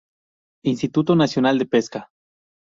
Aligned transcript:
Instituto 0.65 1.15
Nacional 1.15 1.59
de 1.59 1.67
Pesca. 1.67 2.09